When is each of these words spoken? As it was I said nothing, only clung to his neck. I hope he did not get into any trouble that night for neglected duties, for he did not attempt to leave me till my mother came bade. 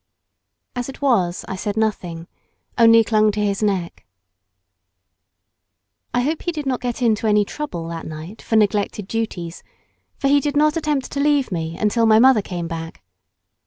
As 0.75 0.89
it 0.89 0.99
was 0.99 1.45
I 1.47 1.55
said 1.55 1.77
nothing, 1.77 2.25
only 2.75 3.03
clung 3.03 3.31
to 3.33 3.39
his 3.39 3.61
neck. 3.61 4.03
I 6.11 6.21
hope 6.21 6.41
he 6.41 6.51
did 6.51 6.65
not 6.65 6.81
get 6.81 7.03
into 7.03 7.27
any 7.27 7.45
trouble 7.45 7.87
that 7.89 8.07
night 8.07 8.41
for 8.41 8.55
neglected 8.55 9.07
duties, 9.07 9.61
for 10.17 10.27
he 10.27 10.39
did 10.39 10.57
not 10.57 10.75
attempt 10.75 11.11
to 11.11 11.19
leave 11.19 11.51
me 11.51 11.77
till 11.89 12.07
my 12.07 12.17
mother 12.17 12.41
came 12.41 12.67
bade. 12.67 12.99